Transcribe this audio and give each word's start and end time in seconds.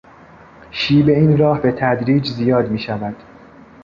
شیب 0.71 1.07
این 1.09 1.37
راه 1.37 1.61
به 1.61 1.71
تدریج 1.71 2.27
زیاد 2.27 2.71
میشود. 2.71 3.15